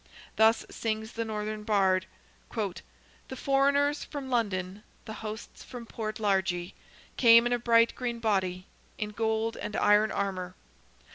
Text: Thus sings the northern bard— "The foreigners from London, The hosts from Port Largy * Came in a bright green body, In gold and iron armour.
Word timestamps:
Thus 0.35 0.65
sings 0.71 1.11
the 1.11 1.23
northern 1.25 1.61
bard— 1.63 2.07
"The 2.55 3.35
foreigners 3.35 4.03
from 4.03 4.31
London, 4.31 4.81
The 5.05 5.13
hosts 5.21 5.61
from 5.63 5.85
Port 5.85 6.15
Largy 6.15 6.73
* 6.95 7.17
Came 7.23 7.45
in 7.45 7.53
a 7.53 7.59
bright 7.59 7.93
green 7.93 8.17
body, 8.17 8.65
In 8.97 9.11
gold 9.11 9.57
and 9.57 9.75
iron 9.75 10.09
armour. 10.09 10.55